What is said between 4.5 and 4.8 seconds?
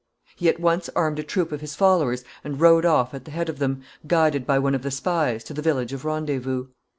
one